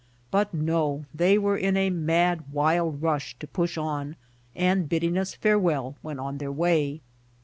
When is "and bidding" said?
4.55-5.15